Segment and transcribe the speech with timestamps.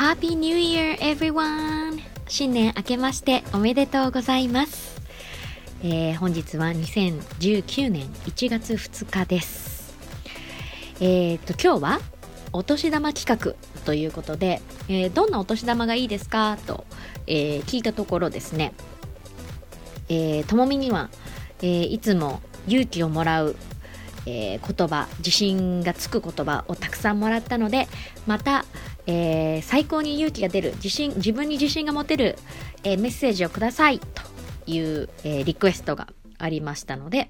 [0.00, 2.00] Happy New Year everyone!
[2.26, 4.98] 新年明けましておめでとうございます。
[5.82, 9.94] えー、本日は2019年1月2日です。
[11.02, 12.00] えー、と、今日は
[12.54, 16.56] お年玉企画ということで、えー、どんなお年玉がいいですか？
[16.66, 16.86] と、
[17.26, 18.72] えー、聞いたところですね、
[20.08, 21.10] えー、ともみには、
[21.60, 23.54] えー、いつも勇気をもらう
[24.26, 27.88] えー、言葉自信がつく言葉をたくさんもらったので
[28.26, 28.66] また、
[29.12, 32.36] えー、最高に勇気が出る自信自分に自信が持てる、
[32.84, 34.06] えー、メッセージをくださいと
[34.66, 36.06] いう、えリクエストが
[36.38, 37.28] ありましたので、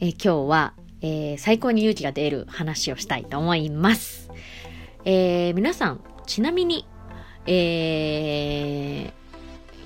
[0.00, 4.28] え今日は、え最高に勇気が出る話をしたいと思います。
[5.04, 6.84] え皆さんちなみに、
[7.46, 9.12] え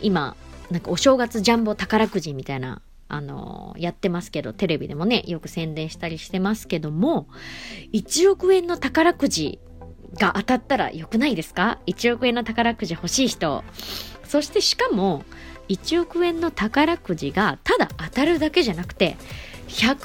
[0.00, 0.34] 今
[0.70, 7.28] なんかお正月ジャンボ宝くじみたいなあのやってますけど、テレビでもね、よく宣伝したりしてますけども、
[7.92, 9.58] 1億円の宝くじ
[10.14, 13.64] が当たったら良くないですか ?1 億円の宝くじ欲しい人。
[14.24, 15.24] そしてしかも、
[15.68, 19.16] 1億円の宝くじがただ当たるだけじゃなくて、
[19.68, 19.96] 100万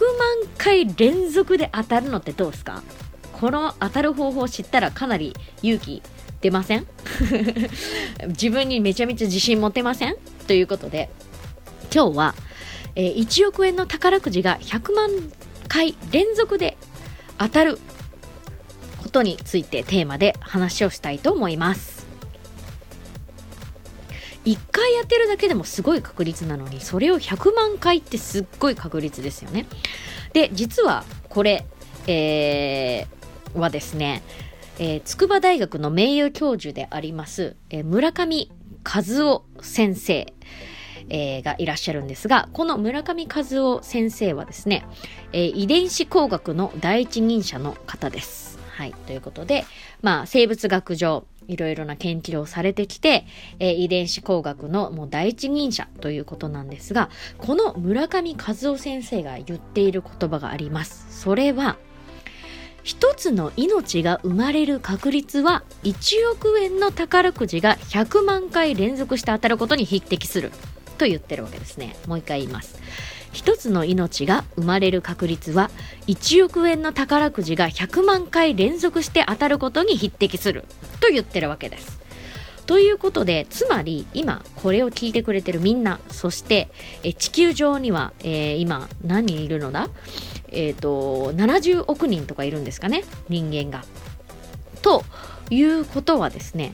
[0.57, 2.81] 回連続で当たるのってどうですか？
[3.33, 6.01] この当たる方法を知ったらかなり勇気
[6.41, 6.87] 出ません？
[8.29, 10.15] 自分にめちゃめちゃ自信持てません？
[10.47, 11.09] ということで、
[11.93, 12.35] 今日は
[12.95, 15.09] えー、1億円の宝くじが100万
[15.69, 16.77] 回連続で
[17.37, 17.79] 当たる
[19.11, 22.07] ことについてテーマで話をしたいと思います。
[24.45, 29.67] 1回やってるだけでもすごい確率なのにそれを100万回ってすっごい確率ですよね。
[30.31, 31.65] で実はこれ、
[32.07, 34.23] えー、はですね、
[34.79, 38.49] えー、筑波大学の名誉教授であります、えー、村上
[38.83, 40.33] 和夫先生
[41.13, 44.85] えー、がいらっしゃるんですが、この村上和夫先生はですね、
[45.33, 48.60] えー、遺伝子工学の第一人者の方です。
[48.81, 48.93] はい。
[49.05, 49.63] ということで、
[50.01, 53.27] まあ、生物学上、いろいろな研究をされてきて、
[53.59, 61.21] えー、遺伝子工学のもう第一人者ということなんですが、この村上和夫先生が言っている言葉があります。
[61.21, 61.77] それは、
[62.81, 70.51] 一つの命が生まれる確率は1億円の宝くじが100万回連続して当たることに匹敵する
[70.97, 72.81] と言ってるわけですねもう一回言います
[73.31, 75.69] 一つの命が生まれる確率は
[76.07, 80.65] 1億円の宝くじが100万回連続して当たることに匹敵する。
[80.99, 81.99] と言ってるわけです。
[82.65, 86.69] ということでつまり今これを聞いてくれてるみんなそして
[87.03, 89.89] え地球上には、えー、今何人いるのだ？
[90.49, 93.03] えっ、ー、と70億人とかいるんですかね？
[93.29, 93.83] 人間が。
[94.81, 95.03] と
[95.49, 96.73] いうことはですね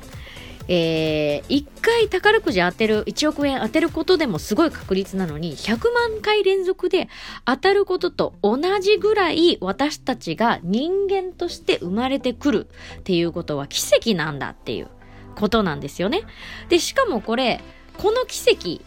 [0.67, 7.09] えー、1回宝くじ当てる、1億円当てることでもすごい確率なのに、100万回連続で
[7.45, 12.67] 当たることと同じぐらい私たちが人間として生まれてくる
[12.99, 14.89] っていうことは奇跡なんだっていう
[15.35, 16.23] ことなんですよね。
[16.69, 17.61] で、しかもこれ、
[17.97, 18.81] この奇跡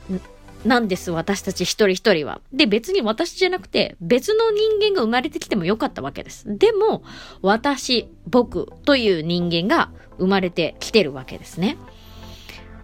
[0.64, 2.40] なんです、私たち一人一人は。
[2.52, 6.44] で、別に私じゃなくて、別の人間が生まれてきてもよかったわけです。
[6.58, 7.02] でも、
[7.40, 11.78] 私、僕という人間が生まれてきてるわけですね。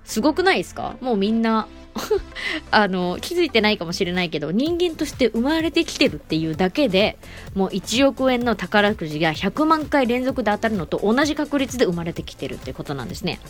[0.05, 0.97] すごくないですか？
[1.01, 1.67] もうみんな
[2.71, 7.19] あの、気づいてないかもしれないけど、人間として生まれてきてるっていうだけで、
[7.55, 13.41] もう1億円の宝くじが100万回連続で当たるのと同じ確率で生まれてきてるってことなんですね。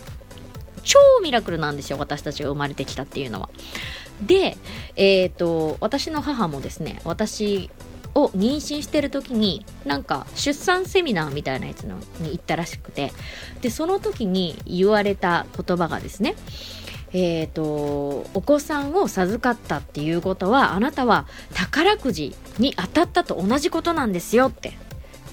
[0.83, 3.49] 超ミラクルなんですよ、私たちが生まれてきたっていうのは。
[4.21, 4.57] で、
[4.95, 7.69] えっ、ー、と、私の母もですね、私
[8.17, 13.11] を妊娠してる時になんか出産セミナーみたいなやつのに行ったらしくて
[13.61, 16.35] でその時に言われた言葉がですね
[17.13, 24.73] えっ、ー、とお子さんを授かったっていうことはあなたは宝くじに当たったと同じことなんですよって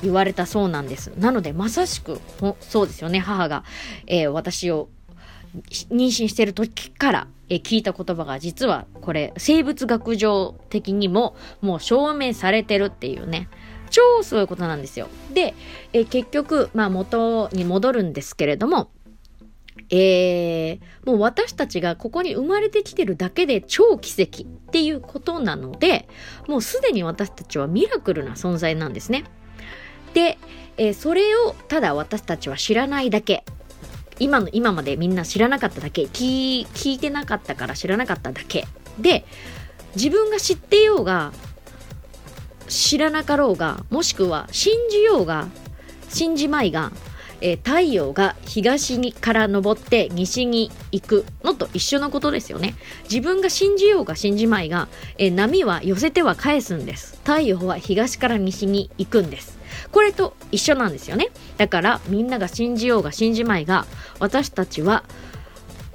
[0.02, 1.08] 言われたそうなんです。
[1.18, 2.20] なのでまさしく
[2.60, 3.64] そうですよね母が、
[4.06, 4.88] えー、私を
[5.90, 13.48] 妊娠してる時からえ聞いた言葉が実はこれ生物学上的にももう証明されてるっていうね
[13.94, 15.08] 超すごいことなんですよ。
[15.32, 15.54] で、
[15.92, 18.90] え結局、まあ元に戻るんですけれども、
[19.90, 26.08] えー、もう私たちがここに生まれてきてるだけで超奇跡っていうことなので、
[26.48, 29.24] もうすでに私たちはミラクルな存在なんですね。
[30.12, 30.38] で、
[30.76, 33.44] えー、それをただ私たちは知らないだけ
[34.18, 36.02] 今の今までみんな知らなかっただけ。
[36.02, 38.66] 聞聞いてなかったから知らなかっただけ。
[38.98, 39.24] で
[39.96, 41.32] 自分が知ってようが
[42.68, 45.48] 知らなかろうがもしくは信じようが
[46.08, 46.92] 信じまいが、
[47.40, 52.74] えー、太陽が東にから昇って西に行くのと一緒のことですよね。
[53.04, 54.88] 自分が信じようが信じまいが、
[55.18, 57.18] えー、波は寄せては返すんです。
[57.24, 59.53] 太陽は東から西に行くんです。
[59.92, 63.86] これと一緒なんですよねだからみんなが信じようが信じまいが
[64.18, 65.04] 私たちは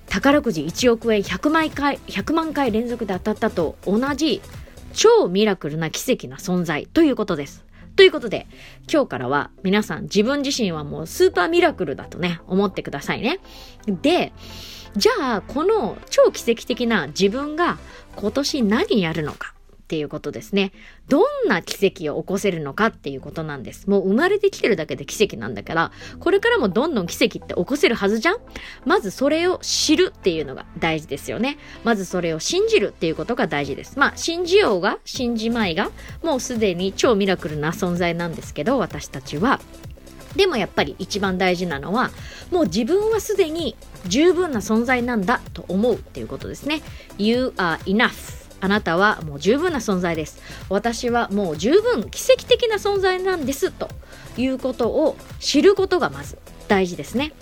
[0.09, 4.41] 宝くじ1億円100万回 ,100 万回連続で当たったと同じ
[4.93, 7.63] 超ミラクルな奇跡な存在ということです。
[7.95, 8.47] ということで、
[8.91, 13.39] 今日からは皆さん自分自身はもうスーパーミラクルだとね、思ってくださいね。
[13.87, 14.31] で、
[14.95, 17.77] じゃあ、この超奇跡的な自分が
[18.15, 19.53] 今年何やるのか。
[19.89, 20.71] っていうことですね。
[21.07, 23.89] どんな奇跡を起こせるのかっていうことなんです。
[23.89, 28.37] もう生まれてきてるだけで奇跡なんだから、これからもどんどん奇跡って起こせるはずじゃん
[28.85, 31.57] まずそれを知るっていうのが大事ですよね。
[31.83, 33.97] まずそれを信じるっていうことが大事です。
[33.97, 35.89] まあ、信じようが信じまいが、
[36.21, 39.59] もうすでに超ミラクルな存在なんですけど、私たちは。
[40.35, 42.11] でもやっぱり一番大事なのは、
[42.51, 43.75] もう自分はすでに
[44.05, 46.83] 十分な存在なんだと思うっていうことですね。
[47.17, 50.41] You are enough あなたはもう十分な存在です。
[50.69, 53.89] 私はもう十分奇跡的な存在なんですと
[54.37, 57.33] いうことを知ることがまず大事ですね。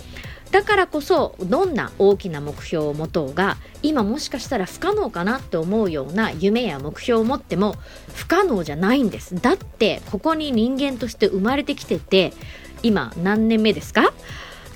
[0.50, 7.74] だからこそどんな大きな目標を持とうが今もしかしたら不可能かなって思うような夢や目標を持っても
[8.14, 12.32] 不可能じゃないんですだってここに人間として生まれてきてて
[12.82, 14.14] 今何年目ですか？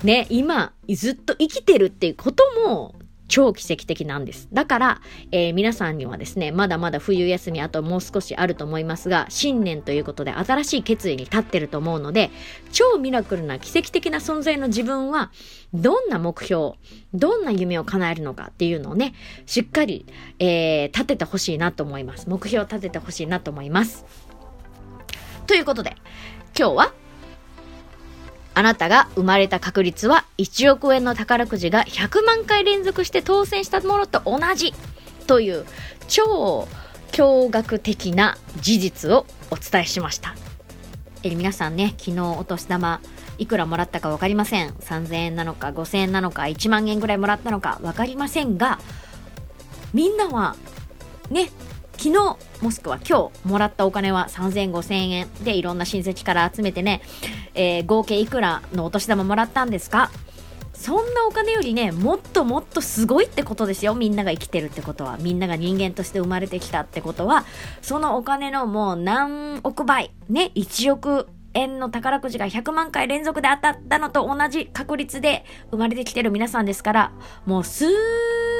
[0.03, 2.93] ね今ずっと生きてるっていうことも
[3.33, 4.47] 超奇跡的なんです。
[4.53, 5.01] だから、
[5.31, 12.29] えー、皆さんにはですね、まだまだ冬休みあともう少しあると思いますが、新年ということで新しい決意に立ってると思うので、
[12.71, 15.31] 超ミラクルな奇跡的な存在の自分は、
[15.73, 16.73] どんな目標、
[17.15, 19.15] どんな夢を叶えるのかっていうのをね、
[19.47, 20.05] しっかり、
[20.37, 22.29] えー、立ててほしいなと思います。
[22.29, 24.05] 目標を立ててほしいなと思います。
[25.47, 25.95] ということで、
[26.55, 26.93] 今日は
[28.55, 34.73] あなたが生まれた確率は1億円の宝くじが100万回連続して当選したものと同じ
[35.25, 35.65] という
[36.07, 36.67] 超
[37.11, 40.35] 驚愕的な事実をお伝えしました。
[41.23, 42.99] え皆さんね、昨日お年玉
[43.37, 44.71] いくらもらったか分かりません。
[44.71, 48.79] 3000円なのか5000円なのか1万円ぐらいもらったのか分かりませんが、
[49.93, 50.55] みんなは
[51.29, 51.49] ね、
[52.03, 57.01] 昨日もしくは今日もらったお金は30005000円でいろんな親戚から集めてね、
[57.53, 60.11] えー、合計いくらのお年玉もらったんですか？
[60.73, 63.95] そんなお金よりねもっともっとすごいってことですよ。
[63.95, 65.17] みんなが生きてるってことは。
[65.21, 67.45] みんなが人間として生まれてきたってことは。
[67.81, 70.11] そのお金のもう何億倍。
[70.27, 77.11] ね1億円の宝くじが100万回連続で当たったのと同じ確率で生まれてきてる皆さんですから
[77.45, 77.85] もうす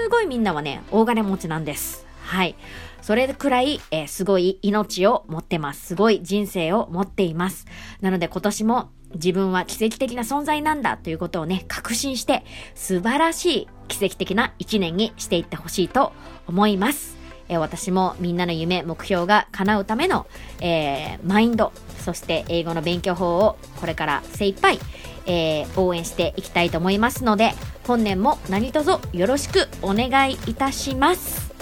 [0.09, 2.12] ごいみんなはね大金持ちなんです。
[2.23, 2.55] はい
[3.03, 5.87] それくらい、えー、すごい命を持ってます。
[5.87, 7.65] すごい人生を持っています。
[7.99, 16.13] なので今年も自分は奇跡的な存在なんだということをね、確信して素晴らしい奇跡的な一年にしていってほしいと
[16.47, 17.17] 思います。
[17.49, 20.25] えー、私もみんなの夢、目標が叶うための、
[20.61, 24.79] えー、マインド、そして英語の勉強法をこれから精一杯、
[25.25, 27.51] えー、応援していきたいと思いますので、
[27.85, 31.52] 本年も何卒よろしくお願いいたします。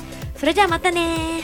[0.42, 1.44] それじゃあまたね